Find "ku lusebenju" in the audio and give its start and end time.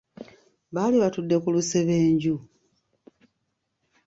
1.43-2.35